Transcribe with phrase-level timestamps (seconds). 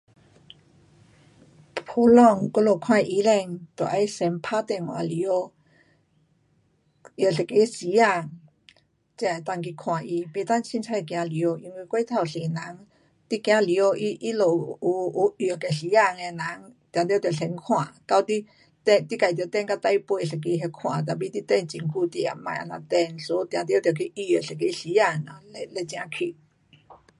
[1.85, 5.51] 普通我们看医生得要先打电话里内，
[7.17, 8.31] 约一个时间，
[9.15, 12.33] 才能够去看他，不能随便走进去，因为过头多人，
[13.29, 13.95] 你走进去他们有
[15.37, 16.37] 约的时间的人
[16.91, 21.77] 定得要先看，到你，你自得等到最后一个那看，tapi 你等很久，
[22.11, 26.35] 你也别这样等，so 定得得去预约一个时间了，了才去。